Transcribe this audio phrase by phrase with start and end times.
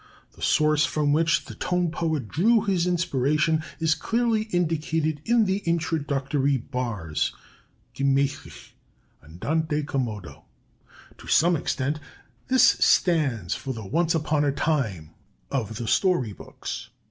[0.31, 5.57] The source from which the tone poet drew his inspiration is clearly indicated in the
[5.59, 7.33] introductory bars:
[7.95, 8.71] Gemächlich
[9.23, 10.41] [Andante commodo].
[11.19, 11.99] To some extent
[12.47, 15.11] this stands for the 'once upon a time'
[15.51, 16.89] of the story books.